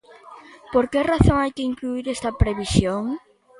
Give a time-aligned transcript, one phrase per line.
[0.73, 3.03] ¿Por que razón hai que incluír esta previsión?